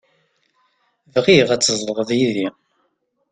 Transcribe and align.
Bɣiɣ 1.13 1.47
ad 1.51 1.61
tzedɣeḍ 1.61 2.09
yid-i. 2.17 2.47